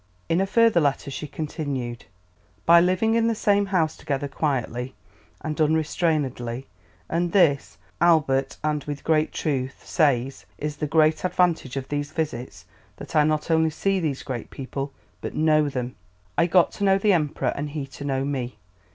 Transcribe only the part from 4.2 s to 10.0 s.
quietly and unrestrainedly (and this Albert, and with great truth,